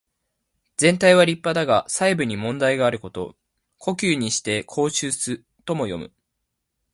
[0.77, 3.37] 全体は立派だが細部に問題があること。
[3.77, 6.11] 「狐裘にして羔袖す」とも読む。